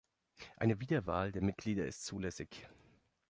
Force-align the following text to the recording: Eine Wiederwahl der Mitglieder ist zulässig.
Eine 0.57 0.79
Wiederwahl 0.81 1.31
der 1.31 1.43
Mitglieder 1.43 1.85
ist 1.85 2.07
zulässig. 2.07 2.67